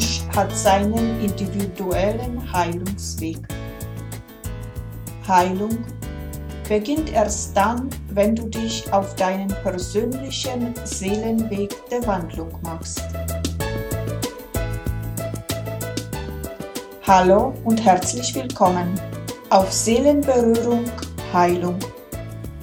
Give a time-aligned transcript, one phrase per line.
[0.00, 3.36] Mensch hat seinen individuellen Heilungsweg.
[5.28, 5.84] Heilung
[6.66, 13.02] beginnt erst dann, wenn du dich auf deinen persönlichen Seelenweg der Wandlung machst.
[17.06, 18.98] Hallo und herzlich willkommen
[19.50, 20.84] auf Seelenberührung
[21.34, 21.78] Heilung.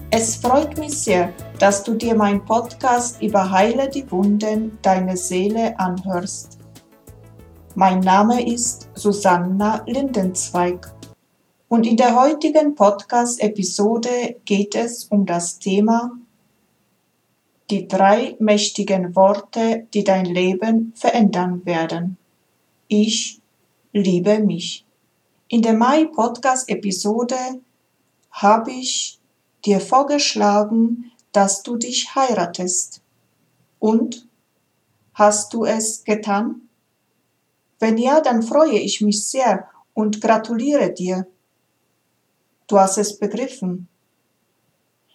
[0.10, 5.80] Es freut mich sehr, dass du dir mein Podcast über Heile die Wunden deiner Seele
[5.80, 6.57] anhörst.
[7.80, 10.92] Mein Name ist Susanna Lindenzweig
[11.68, 16.10] und in der heutigen Podcast-Episode geht es um das Thema
[17.70, 22.18] die drei mächtigen Worte, die dein Leben verändern werden.
[22.88, 23.44] Ich
[23.94, 24.84] liebe mich.
[25.48, 27.62] In der Mai-Podcast-Episode
[28.32, 29.20] habe ich
[29.66, 33.04] dir vorgeschlagen, dass du dich heiratest.
[33.78, 34.28] Und?
[35.14, 36.67] Hast du es getan?
[37.80, 41.28] Wenn ja, dann freue ich mich sehr und gratuliere dir.
[42.68, 43.88] Du hast es begriffen.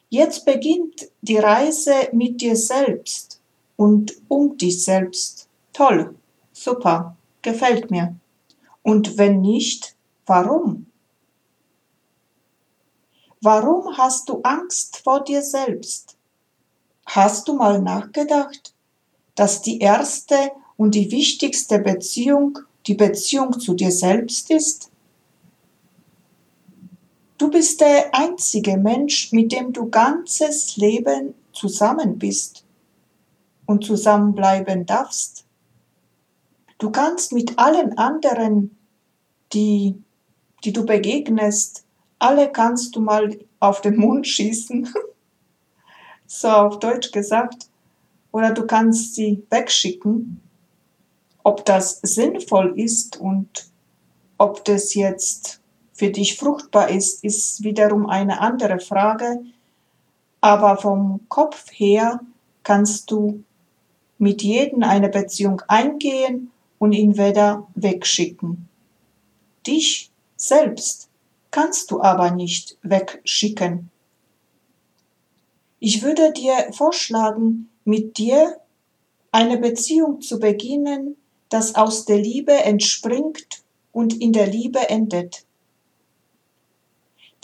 [0.09, 3.41] Jetzt beginnt die Reise mit dir selbst
[3.77, 5.49] und um dich selbst.
[5.73, 6.15] Toll,
[6.53, 8.15] super, gefällt mir.
[8.83, 9.97] Und wenn nicht,
[10.27, 10.87] warum?
[13.41, 16.17] Warum hast du Angst vor dir selbst?
[17.07, 18.75] Hast du mal nachgedacht,
[19.35, 20.53] dass die erste
[20.83, 24.91] und die wichtigste Beziehung die Beziehung zu dir selbst ist?
[27.39, 32.65] Du bist der einzige Mensch, mit dem du ganzes Leben zusammen bist
[33.67, 35.45] und zusammenbleiben darfst.
[36.79, 38.77] Du kannst mit allen anderen,
[39.53, 39.95] die,
[40.65, 41.85] die du begegnest,
[42.19, 44.93] alle kannst du mal auf den Mund schießen,
[46.27, 47.69] so auf Deutsch gesagt,
[48.33, 50.42] oder du kannst sie wegschicken.
[51.45, 53.67] Ob das sinnvoll ist und
[54.39, 55.61] ob das jetzt
[55.93, 59.41] für dich fruchtbar ist, ist wiederum eine andere Frage.
[60.41, 62.21] Aber vom Kopf her
[62.63, 63.45] kannst du
[64.19, 68.69] mit jedem eine Beziehung eingehen und ihn wieder wegschicken.
[69.67, 71.09] Dich selbst
[71.51, 73.91] kannst du aber nicht wegschicken.
[75.79, 78.57] Ich würde dir vorschlagen, mit dir
[79.33, 81.17] eine Beziehung zu beginnen,
[81.53, 85.45] das aus der Liebe entspringt und in der Liebe endet.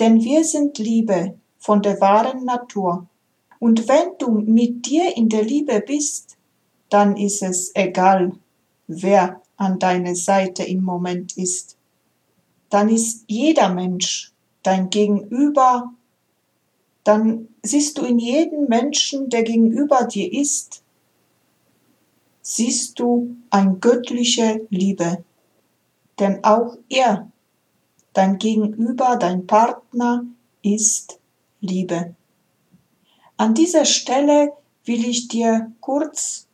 [0.00, 3.06] Denn wir sind Liebe von der wahren Natur.
[3.58, 6.36] Und wenn du mit dir in der Liebe bist,
[6.88, 8.32] dann ist es egal,
[8.86, 11.78] wer an deiner Seite im Moment ist
[12.70, 14.32] dann ist jeder Mensch
[14.62, 15.92] dein Gegenüber,
[17.04, 20.82] dann siehst du in jedem Menschen, der gegenüber dir ist,
[22.50, 25.22] siehst du ein göttliche Liebe.
[26.18, 27.30] Denn auch er,
[28.14, 30.24] dein Gegenüber, dein Partner,
[30.62, 31.20] ist
[31.60, 32.14] Liebe.
[33.36, 34.54] An dieser Stelle
[34.86, 36.46] will ich dir kurz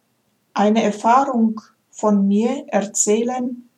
[0.52, 1.60] eine Erfahrung
[1.92, 3.68] von mir erzählen,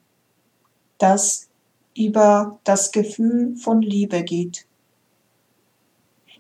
[0.97, 1.49] dass
[1.95, 4.67] über das Gefühl von Liebe geht.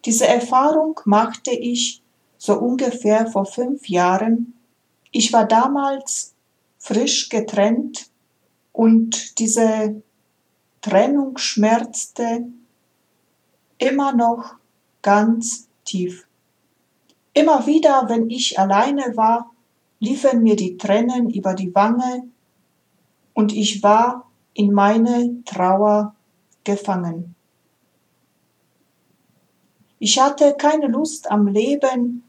[0.06, 2.03] Diese Erfahrung machte ich
[2.38, 4.54] so ungefähr vor fünf Jahren.
[5.10, 6.34] Ich war damals
[6.78, 8.10] frisch getrennt
[8.72, 10.02] und diese
[10.80, 12.46] Trennung schmerzte
[13.78, 14.54] immer noch
[15.02, 16.26] ganz tief.
[17.32, 19.50] Immer wieder, wenn ich alleine war,
[19.98, 22.28] liefen mir die Tränen über die Wange
[23.34, 26.14] und ich war in meine Trauer
[26.64, 27.34] gefangen.
[29.98, 32.22] Ich hatte keine Lust am Leben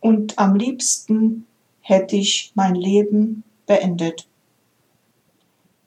[0.00, 1.46] und am liebsten
[1.86, 4.26] hätte ich mein Leben beendet.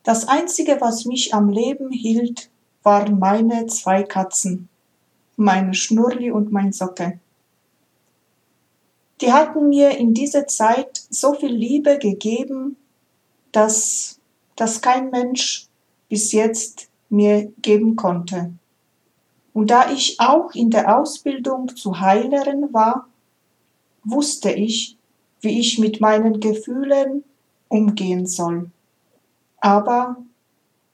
[0.04, 2.50] Das Einzige, was mich am Leben hielt,
[2.84, 4.70] waren meine zwei Katzen,
[5.36, 7.20] meine Schnurri und mein Socke.
[9.20, 12.78] Die hatten mir in dieser Zeit so viel Liebe gegeben,
[13.52, 14.20] dass,
[14.56, 15.68] dass kein Mensch
[16.08, 18.54] bis jetzt mir geben konnte.
[19.52, 23.10] Und da ich auch in der Ausbildung zu Heilerin war,
[24.06, 24.96] wusste ich,
[25.42, 27.24] wie ich mit meinen Gefühlen
[27.68, 28.72] umgehen soll.
[29.62, 30.18] Aber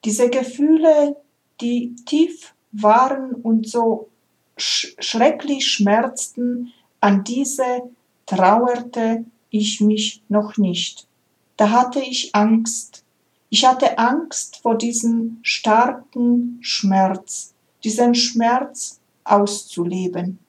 [0.03, 1.15] diese Gefühle,
[1.62, 4.09] die tief waren und so
[4.57, 7.83] sch schrecklich schmerzten, an diese
[8.25, 11.07] trauerte ich mich noch nicht.
[11.57, 13.03] Da hatte ich Angst,
[13.50, 17.53] ich hatte Angst vor diesem starken Schmerz,
[17.83, 20.39] diesen Schmerz auszuleben.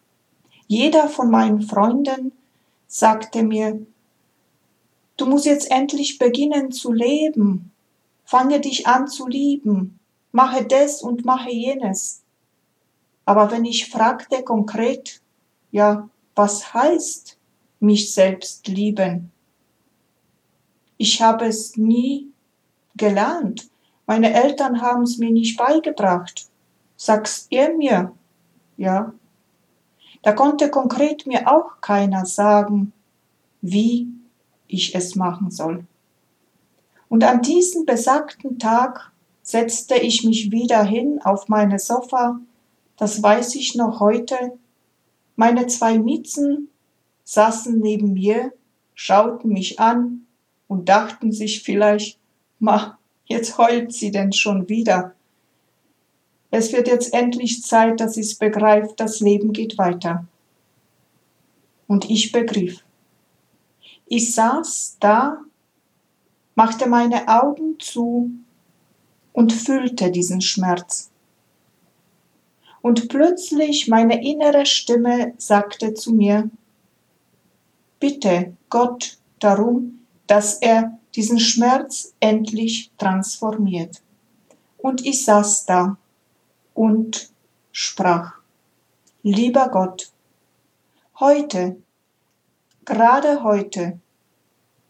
[0.66, 2.32] Jeder von meinen Freunden
[2.86, 3.84] sagte mir,
[5.16, 7.72] du musst jetzt endlich beginnen zu leben,
[8.24, 9.98] fange dich an zu lieben,
[10.32, 12.22] mache das und mache jenes.
[13.24, 15.20] Aber wenn ich fragte konkret,
[15.72, 17.38] ja, was heißt
[17.80, 19.32] mich selbst lieben?
[20.96, 22.30] Ich habe es nie
[22.96, 23.68] gelernt.
[24.06, 26.48] Meine Eltern haben es mir nicht beigebracht.
[26.96, 28.12] Sag's ihr mir?
[28.76, 29.12] Ja.
[30.22, 32.92] Da konnte konkret mir auch keiner sagen,
[33.60, 34.08] wie
[34.66, 35.84] ich es machen soll.
[37.08, 42.40] Und an diesem besagten Tag setzte ich mich wieder hin auf meine Sofa,
[42.96, 44.58] das weiß ich noch heute.
[45.36, 46.68] Meine zwei Miezen
[47.24, 48.52] saßen neben mir,
[48.94, 50.26] schauten mich an
[50.66, 52.18] und dachten sich vielleicht,
[52.58, 55.15] ma, jetzt heult sie denn schon wieder.
[56.58, 60.26] Es wird jetzt endlich Zeit, dass sie es begreift, das Leben geht weiter.
[61.86, 62.82] Und ich begriff.
[64.06, 65.42] Ich saß da,
[66.54, 68.30] machte meine Augen zu
[69.34, 71.10] und fühlte diesen Schmerz.
[72.80, 76.48] Und plötzlich meine innere Stimme sagte zu mir,
[78.00, 84.00] bitte Gott darum, dass er diesen Schmerz endlich transformiert.
[84.78, 85.98] Und ich saß da
[86.76, 87.31] und
[87.73, 88.34] sprach,
[89.23, 90.12] lieber Gott,
[91.19, 91.76] heute,
[92.84, 93.99] gerade heute,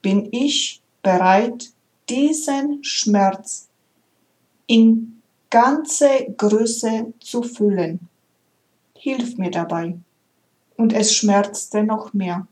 [0.03, 1.71] bin ich bereit,
[2.09, 3.69] diesen Schmerz
[4.67, 8.09] in ganze Größe zu füllen.
[8.97, 9.97] Hilf mir dabei.
[10.77, 12.47] Und es schmerzte noch mehr.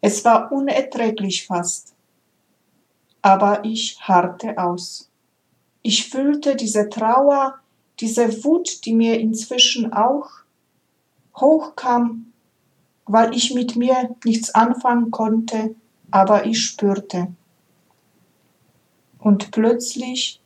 [0.00, 1.94] Es war unerträglich fast.
[3.20, 5.10] Aber ich harrte aus.
[5.82, 7.61] Ich fühlte diese Trauer,
[8.02, 10.28] diese Wut, die mir inzwischen auch
[11.36, 12.32] hochkam,
[13.06, 15.74] weil ich mit mir nichts anfangen konnte,
[16.10, 17.28] aber ich spürte.
[19.18, 20.40] Und plötzlich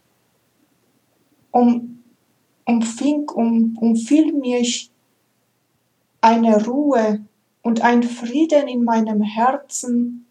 [1.51, 2.03] um,
[2.67, 4.91] umfing, um, umfiel mich
[6.21, 7.25] eine Ruhe
[7.63, 10.27] und ein Frieden in meinem Herzen,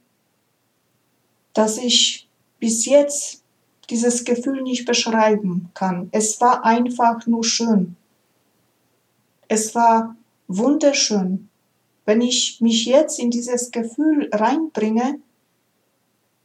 [1.54, 2.30] dass ich
[2.60, 3.45] bis jetzt
[3.90, 6.10] dieses Gefühl nicht beschreiben kann.
[6.12, 7.96] Es war einfach nur schön.
[9.48, 10.16] Es war
[10.48, 11.50] wunderschön.
[12.06, 15.20] Wenn ich mich jetzt in dieses Gefühl reinbringe,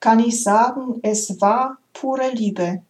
[0.00, 2.82] kann ich sagen, es war pure Liebe.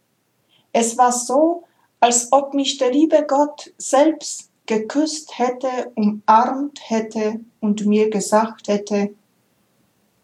[0.73, 1.65] Es war so,
[1.99, 9.13] als ob mich der liebe Gott selbst geküsst hätte, umarmt hätte und mir gesagt hätte,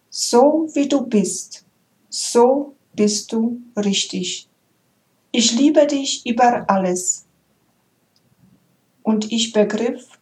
[0.09, 1.65] so wie du bist,
[2.09, 4.49] so bist du richtig.
[5.31, 7.27] Ich liebe dich über alles.
[9.03, 10.19] Und ich begriff,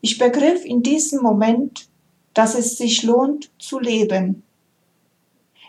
[0.00, 1.88] ich begriff in diesem Moment,
[2.34, 4.42] dass es sich lohnt zu leben.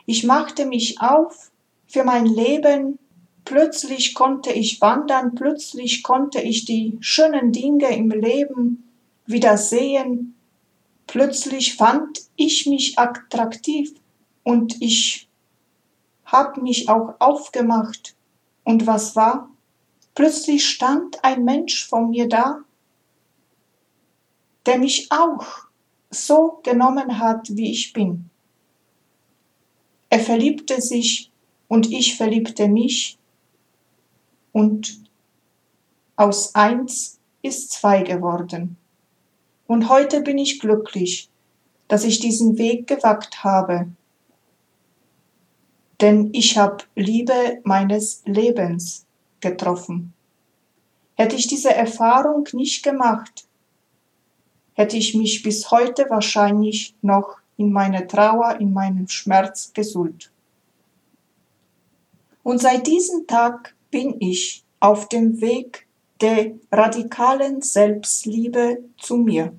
[0.06, 1.52] Ich machte mich auf
[1.88, 3.00] für mein Leben,
[3.46, 8.90] plötzlich konnte ich wandern, plötzlich konnte ich die schönen Dinge im Leben
[9.26, 10.36] wieder sehen,
[11.08, 13.94] plötzlich fand ich mich attraktiv
[14.44, 15.28] und ich
[16.32, 18.16] hab mich auch aufgemacht.
[18.64, 19.50] Und was war?
[20.16, 22.64] Plötzlich stand ein Mensch vor mir da,
[24.66, 25.46] der mich auch
[26.10, 28.30] so genommen hat, wie ich bin.
[30.10, 31.32] Er verliebte sich
[31.68, 33.18] und ich verliebte mich
[34.52, 35.02] und
[36.18, 38.78] aus eins ist zwei geworden.
[39.68, 41.30] Und heute bin ich glücklich,
[41.88, 43.88] dass ich diesen Weg gewagt habe,
[46.02, 49.06] denn ich habe Liebe meines Lebens
[49.40, 50.14] getroffen.
[51.16, 53.46] Hätte ich diese Erfahrung nicht gemacht,
[54.74, 60.32] hätte ich mich bis heute wahrscheinlich noch in meiner Trauer, in meinem Schmerz gesult.
[62.44, 65.86] Und seit diesem Tag bin ich auf dem Weg
[66.22, 69.54] der radikalen Selbstliebe zu mir.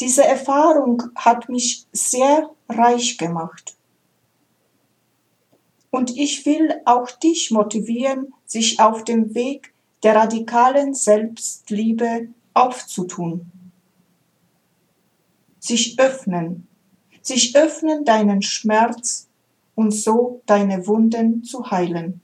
[0.00, 3.74] Diese Erfahrung hat mich sehr reich gemacht.
[5.94, 9.72] Und ich will auch dich motivieren, sich auf dem Weg
[10.02, 13.48] der radikalen Selbstliebe aufzutun.
[15.60, 16.66] Sich öffnen,
[17.22, 19.28] sich öffnen deinen Schmerz
[19.76, 22.20] und so deine Wunden zu heilen.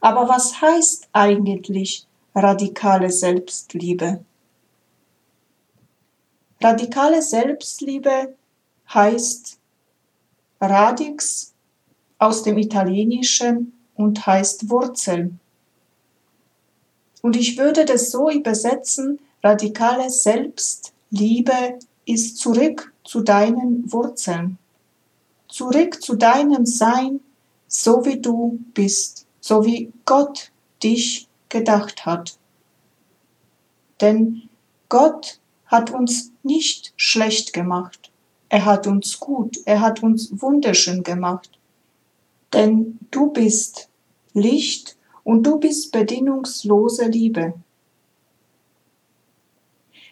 [0.00, 4.24] Aber was heißt eigentlich radikale Selbstliebe?
[6.62, 8.34] Radikale Selbstliebe
[8.88, 9.58] heißt
[10.62, 11.52] Radix
[12.18, 15.32] aus dem Italienischen und heißt Wurzel.
[17.22, 24.58] Und ich würde das so übersetzen, radikale Selbstliebe ist zurück zu deinen Wurzeln,
[25.48, 27.20] zurück zu deinem Sein,
[27.66, 30.50] so wie du bist, so wie Gott
[30.82, 32.36] dich gedacht hat.
[34.00, 34.48] Denn
[34.88, 38.10] Gott hat uns nicht schlecht gemacht.
[38.48, 41.57] Er hat uns gut, er hat uns wunderschön gemacht.
[42.52, 43.88] Denn du bist
[44.32, 47.54] Licht und du bist bedingungslose Liebe.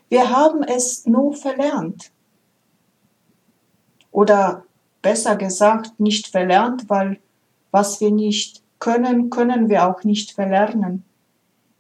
[0.09, 2.13] Wir haben es nur verlernt.
[4.11, 4.65] Oder
[5.03, 7.19] besser gesagt, nicht verlernt, weil
[7.71, 11.05] was wir nicht können, können wir auch nicht verlernen.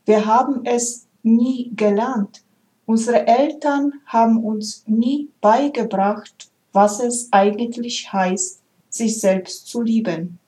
[0.04, 2.42] Wir haben es nie gelernt.
[2.86, 10.38] Unsere Eltern haben uns nie beigebracht, was es eigentlich heißt, sich selbst zu lieben.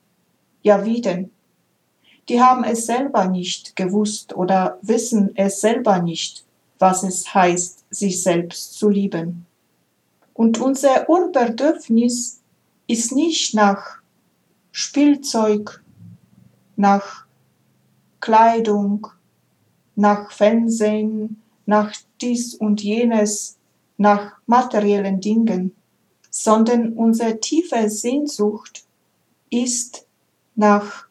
[0.61, 1.31] Ja, wie denn?
[2.27, 6.45] Die haben es selber nicht gewusst oder wissen es selber nicht,
[6.77, 9.45] was es heißt, sich selbst zu lieben.
[10.33, 12.41] Und unser Urbedürfnis
[12.87, 13.99] ist nicht nach
[14.71, 15.83] Spielzeug,
[16.75, 17.25] nach
[18.19, 19.07] Kleidung,
[19.95, 23.57] nach Fernsehen, nach dies und jenes,
[23.97, 25.75] nach materiellen Dingen,
[26.29, 28.85] sondern unsere tiefe Sehnsucht
[29.49, 30.05] ist
[30.59, 31.07] nach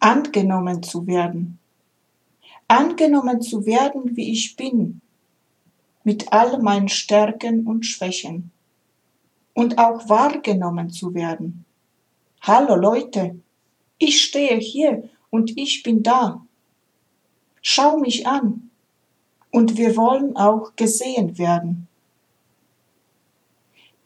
[0.00, 1.60] angenommen zu werden.
[2.66, 5.00] Angenommen zu werden, wie ich bin,
[6.02, 8.50] mit all meinen Stärken und Schwächen.
[9.54, 11.64] Und auch wahrgenommen zu werden.
[12.40, 13.38] Hallo Leute,
[13.98, 16.44] ich stehe hier und ich bin da.
[17.62, 18.70] Schau mich an.
[19.50, 21.86] Und wir wollen auch gesehen werden.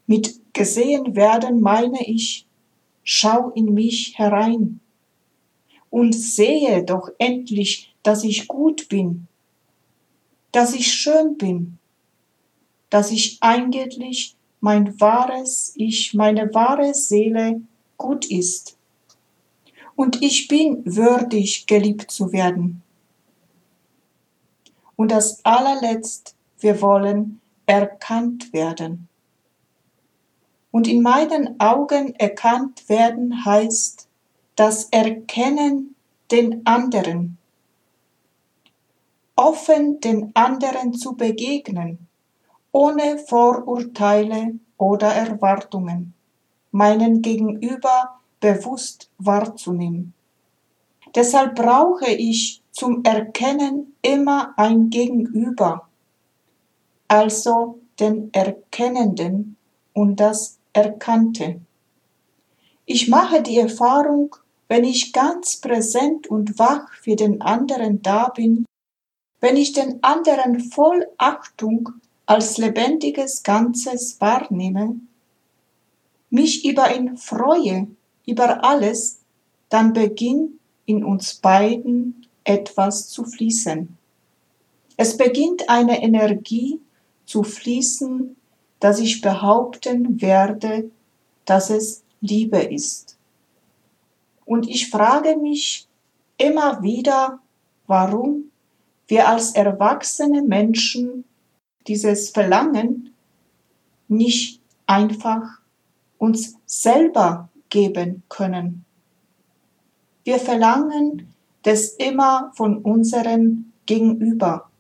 [0.07, 2.47] Mit gesehen werden meine ich,
[3.03, 4.82] schau in mich herein
[5.93, 9.29] und sehe doch endlich, dass ich gut bin,
[10.51, 11.79] dass ich schön bin,
[12.89, 17.61] dass ich eigentlich mein wahres Ich, meine wahre Seele
[17.99, 18.79] gut ist.
[19.95, 22.83] Und ich bin würdig, geliebt zu werden.
[24.97, 29.09] Und das allerletzt, wir wollen erkannt werden.
[30.71, 34.09] Und in meinen Augen erkannt werden heißt,
[34.57, 35.95] das Erkennen
[36.31, 37.39] den anderen,
[39.35, 42.07] offen den anderen zu begegnen,
[42.71, 46.15] ohne Vorurteile oder Erwartungen,
[46.71, 50.15] meinen Gegenüber bewusst wahrzunehmen.
[51.15, 55.89] Deshalb brauche ich zum Erkennen immer ein Gegenüber,
[57.09, 59.57] also den Erkennenden
[59.93, 61.61] und das Erkannte.
[62.87, 64.37] Ich mache die Erfahrung,
[64.73, 68.65] wenn ich ganz präsent und wach für den anderen da bin,
[69.39, 71.91] wenn ich den anderen voll Achtung
[72.25, 74.97] als lebendiges Ganzes wahrnehme,
[76.31, 77.87] mich über ihn freue,
[78.27, 79.21] über alles,
[79.69, 80.53] dann beginnt
[80.87, 83.95] in uns beiden etwas zu fließen.
[84.97, 86.81] Es beginnt eine Energie
[87.27, 88.37] zu fließen,
[88.81, 90.91] dass ich behaupten werde,
[91.45, 93.19] dass es Liebe ist.
[94.45, 95.87] Und ich frage mich
[96.37, 97.41] immer wieder,
[97.87, 98.51] warum
[99.09, 101.25] wir als erwachsene Menschen
[101.87, 103.15] dieses Verlangen
[104.09, 105.61] nicht einfach
[106.19, 108.85] uns selber geben können.
[110.25, 114.71] Wir verlangen das immer von unseren Gegenüber,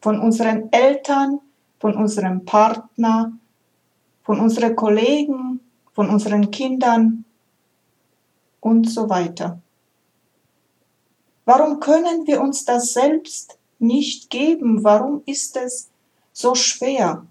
[0.00, 1.40] von unseren Eltern,
[1.78, 3.32] von unserem Partner,
[4.24, 5.60] von unseren Kollegen,
[5.92, 7.24] von unseren Kindern,
[8.62, 9.60] und so weiter.
[11.44, 14.84] Warum können wir uns das selbst nicht geben?
[14.84, 15.90] Warum ist es
[16.32, 17.26] so schwer?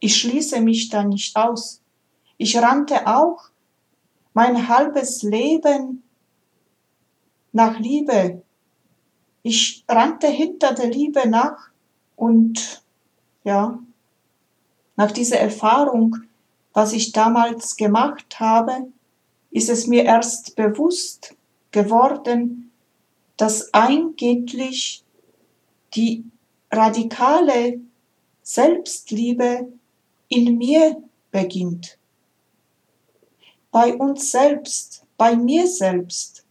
[0.00, 1.80] Ich schließe mich da nicht aus.
[2.36, 3.50] Ich rannte auch
[4.34, 6.02] mein halbes Leben
[7.52, 8.42] nach Liebe.
[9.42, 11.70] Ich rannte hinter der Liebe nach
[12.16, 12.82] und
[13.44, 13.78] ja,
[14.96, 16.16] nach dieser Erfahrung,
[16.72, 18.90] was ich damals gemacht habe,
[19.50, 21.34] ist es mir erst bewusst
[21.70, 22.70] geworden,
[23.36, 25.04] dass eigentlich
[25.94, 26.24] die
[26.70, 27.80] radikale
[28.42, 29.72] Selbstliebe
[30.28, 31.98] in mir beginnt.
[33.70, 36.44] Bei uns selbst, bei mir selbst.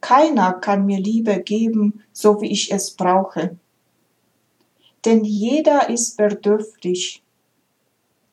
[0.00, 3.56] Keiner kann mir Liebe geben, so wie ich es brauche.
[5.04, 7.22] Denn jeder ist bedürftig.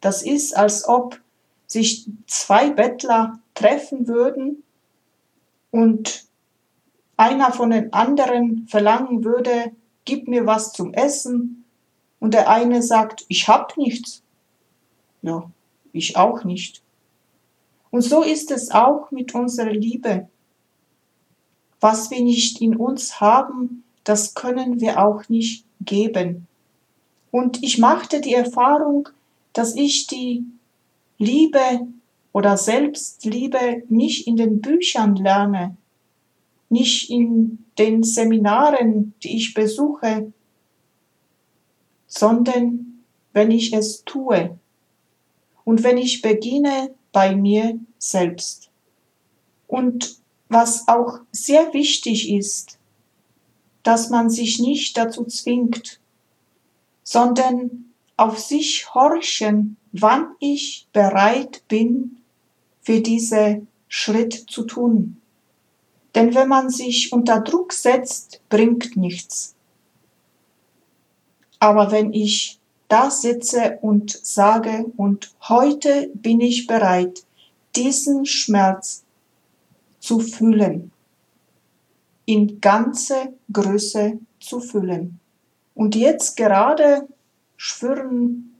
[0.02, 1.21] Das ist, als ob
[1.72, 4.64] sich zwei Bettler treffen würden
[5.72, 6.26] und
[7.16, 9.72] einer von den anderen verlangen würde,
[10.04, 11.64] gib mir was zum Essen
[12.20, 14.22] und der eine sagt, ich hab nichts.
[15.22, 15.50] Ja,
[15.94, 16.82] ich auch nicht.
[17.90, 20.28] Und so ist es auch mit unserer Liebe.
[21.80, 26.48] Was wir nicht in uns haben, das können wir auch nicht geben.
[27.32, 29.08] Und ich machte die Erfahrung,
[29.54, 30.44] dass ich die
[31.22, 31.88] Liebe
[32.34, 35.78] oder Selbstliebe nicht in den Büchern lerne,
[36.70, 40.34] nicht in den Seminaren, die ich besuche,
[42.08, 44.58] sondern wenn ich es tue
[45.64, 48.72] und wenn ich beginne bei mir selbst.
[49.68, 50.18] Und
[50.50, 52.80] was auch sehr wichtig ist,
[53.84, 56.00] dass man sich nicht dazu zwingt,
[57.04, 62.18] sondern auf sich horchen, wann ich bereit bin,
[62.82, 65.22] für diese Schritt zu tun.
[66.16, 69.56] Denn wenn man sich unter Druck setzt, bringt nichts.
[71.60, 77.24] Aber wenn ich da sitze und sage, und heute bin ich bereit,
[77.76, 79.04] diesen Schmerz
[80.00, 80.92] zu fühlen,
[82.26, 85.20] in ganze Größe zu fühlen.
[85.76, 87.08] Und jetzt gerade
[87.56, 88.51] schwirren,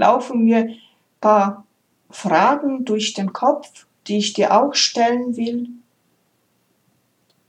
[0.00, 0.74] laufen mir
[1.20, 1.66] paar
[2.10, 5.68] Fragen durch den Kopf, die ich dir auch stellen will.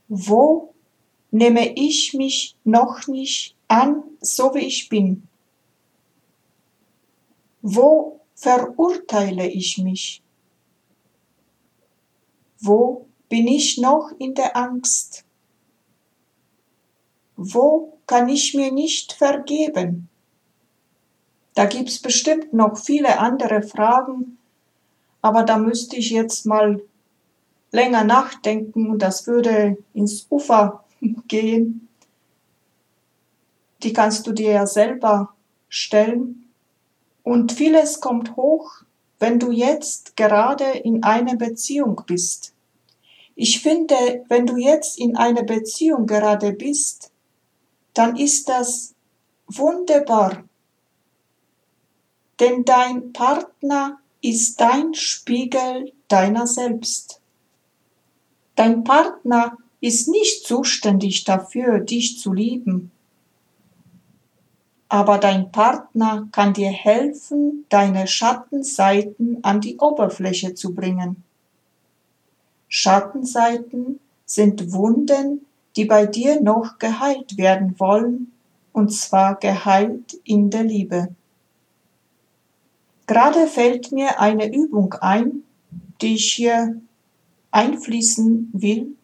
[0.07, 0.73] Wo
[1.31, 5.23] nehme ich mich noch nicht an, so wie ich bin?
[7.61, 10.21] Wo verurteile ich mich?
[12.59, 15.23] Wo bin ich noch in der Angst?
[17.37, 20.10] Wo kann ich mir nicht vergeben?
[21.53, 24.37] Da gibt's bestimmt noch viele andere Fragen,
[25.21, 26.81] aber da müsste ich jetzt mal
[27.71, 30.83] länger nachdenken und das würde ins Ufer
[31.27, 31.87] gehen.
[33.83, 35.33] Die kannst du dir ja selber
[35.69, 36.49] stellen.
[37.23, 38.83] Und vieles kommt hoch,
[39.19, 42.53] wenn du jetzt gerade in einer Beziehung bist.
[43.35, 47.11] Ich finde, wenn du jetzt in einer Beziehung gerade bist,
[47.93, 48.93] dann ist das
[49.47, 50.43] wunderbar.
[52.41, 57.21] Denn dein Partner ist dein Spiegel deiner selbst.
[58.55, 62.89] Dein Partner ist nicht zuständig dafür, dich zu lieben.
[64.89, 71.23] Aber dein Partner kann dir helfen, deine Schattenseiten an die Oberfläche zu bringen.
[72.69, 78.31] Schattenseiten sind Wunden, die bei dir noch geheilt werden wollen,
[78.73, 81.15] und zwar geheilt in der Liebe.
[83.11, 85.43] Gerade fällt mir eine Übung ein,
[85.99, 86.79] die ich hier
[87.51, 88.95] einfließen will.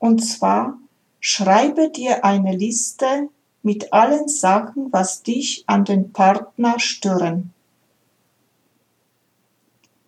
[0.00, 0.76] Und zwar
[1.20, 3.28] schreibe dir eine Liste
[3.62, 7.52] mit allen Sachen, was dich an den Partner stören.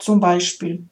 [0.00, 0.82] Zum Beispiel,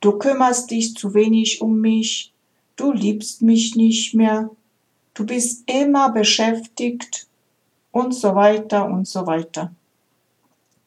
[0.00, 2.34] du kümmerst dich zu wenig um mich,
[2.76, 4.50] du liebst mich nicht mehr,
[5.14, 7.26] du bist immer beschäftigt
[7.92, 9.72] und so weiter und so weiter.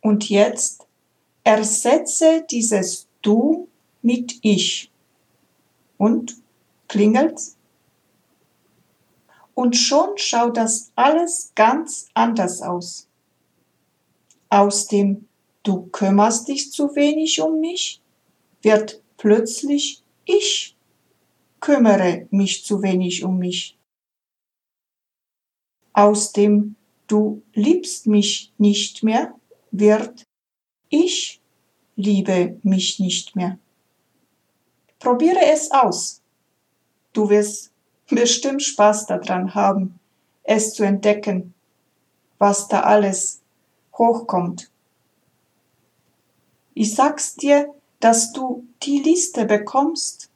[0.02, 0.88] Und jetzt
[1.44, 3.68] ersetze dieses Du
[4.02, 4.92] mit Ich.
[5.98, 6.42] Und
[6.88, 7.58] klingelt's?
[9.54, 13.08] Und schon schaut das alles ganz anders aus.
[14.50, 15.28] Aus dem
[15.64, 18.02] Du kümmerst dich zu wenig um mich
[18.64, 20.76] wird plötzlich Ich
[21.60, 23.78] kümmere mich zu wenig um mich.
[25.94, 26.76] Aus dem
[27.08, 29.36] Du liebst mich nicht mehr
[29.72, 30.26] wird,
[30.90, 31.42] ich
[31.96, 33.58] liebe mich nicht mehr.
[35.00, 36.22] Probiere es aus.
[37.14, 37.72] Du wirst
[38.08, 40.00] bestimmt Spaß daran haben,
[40.44, 41.54] es zu entdecken,
[42.38, 43.42] was da alles
[43.98, 44.70] hochkommt.
[46.74, 50.30] Ich sag's dir, dass du die Liste bekommst,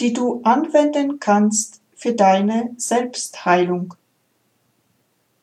[0.00, 3.94] die du anwenden kannst für deine Selbstheilung.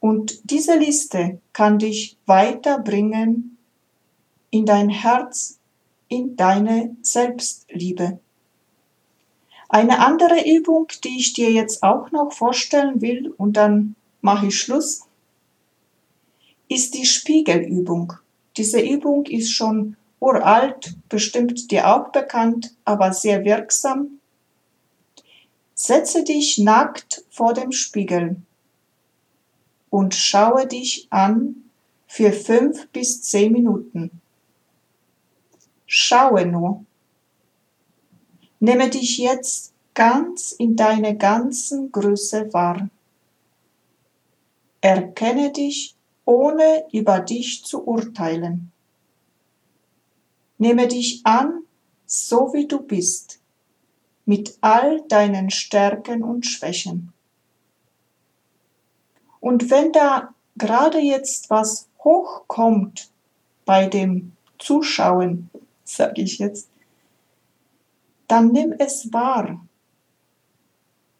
[0.05, 3.57] Und diese Liste kann dich weiterbringen
[4.51, 5.57] in dein Herz,
[6.09, 8.19] in deine Selbstliebe.
[9.67, 14.59] Eine andere Übung, die ich dir jetzt auch noch vorstellen will und dann mache ich
[14.59, 15.07] Schluss,
[16.67, 18.13] ist die Spiegelübung.
[18.57, 24.19] Diese Übung ist schon uralt, bestimmt dir auch bekannt, aber sehr wirksam.
[25.73, 28.44] Setze dich nackt vor dem Spiegel
[29.95, 31.55] und schaue dich an
[32.05, 34.19] für fünf bis zehn Minuten.
[35.85, 36.83] Schaue nur.
[38.59, 42.89] Nehme dich jetzt ganz in deine ganzen Größe wahr.
[44.81, 48.73] Erkenne dich, ohne über dich zu urteilen.
[50.57, 51.63] Nehme dich an,
[52.05, 53.39] so wie du bist,
[54.25, 57.14] mit all deinen Stärken und Schwächen.
[59.45, 63.11] Und wenn da gerade jetzt was hochkommt
[63.63, 65.51] bei dem Zuschauen,
[65.83, 66.67] sage ich jetzt,
[68.27, 69.63] dann nimm es wahr.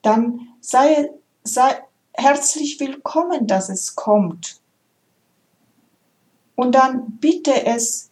[0.02, 1.12] Dann sei,
[1.44, 1.84] sei
[2.14, 4.60] herzlich willkommen, dass es kommt.
[6.56, 8.10] Und dann bitte es,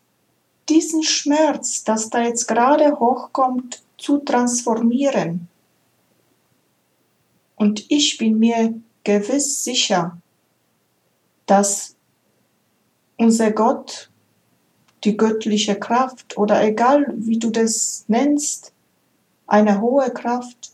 [0.69, 5.47] diesen Schmerz, das da jetzt gerade hochkommt, zu transformieren.
[7.55, 10.17] Und ich bin mir gewiss sicher,
[11.45, 11.95] dass
[13.17, 14.09] unser Gott,
[15.03, 18.73] die göttliche Kraft oder egal wie du das nennst,
[19.47, 20.71] eine hohe Kraft,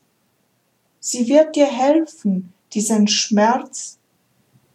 [0.99, 3.97] sie wird dir helfen, diesen Schmerz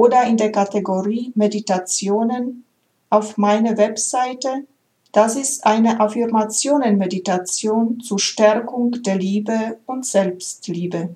[0.00, 2.64] oder in der Kategorie Meditationen
[3.10, 4.66] auf meiner Webseite.
[5.12, 11.10] Das ist eine Affirmationenmeditation zur Stärkung der Liebe und Selbstliebe.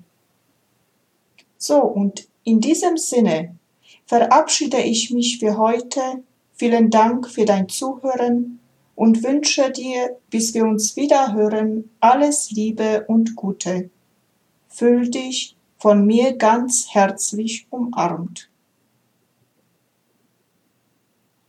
[1.57, 3.55] So, und in diesem Sinne
[4.05, 6.21] verabschiede ich mich für heute.
[6.53, 8.59] Vielen Dank für dein Zuhören
[8.93, 13.89] und wünsche dir, bis wir uns wieder hören, alles Liebe und Gute.
[14.69, 18.47] Fühl dich von mir ganz herzlich umarmt.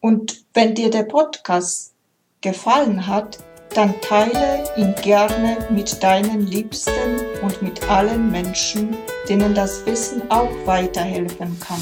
[0.00, 1.94] Und wenn dir der Podcast
[2.40, 3.38] gefallen hat,
[3.74, 8.96] dann teile ihn gerne mit deinen Liebsten und mit allen Menschen,
[9.28, 11.80] denen das Wissen auch weiterhelfen kann.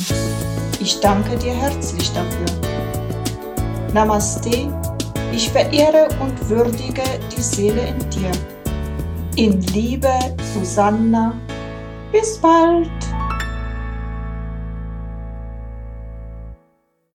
[0.80, 2.46] Ich danke dir herzlich dafür.
[3.92, 4.68] Namaste,
[5.32, 7.02] ich verehre und würdige
[7.36, 8.32] die Seele in dir.
[9.36, 10.12] In Liebe,
[10.54, 11.34] Susanna.
[12.12, 12.90] Bis bald!